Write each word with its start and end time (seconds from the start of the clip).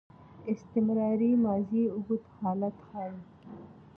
استمراري 0.53 1.29
ماضي 1.45 1.83
اوږد 1.95 2.23
حالت 2.37 2.75
ښيي. 2.87 3.19